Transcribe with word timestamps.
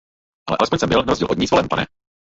Ale 0.49 0.57
alespoň 0.59 0.79
jsem 0.79 0.89
byl, 0.89 0.99
narozdíl 1.03 1.27
od 1.31 1.37
ní, 1.37 1.47
zvolen, 1.47 1.69
pane! 1.69 1.85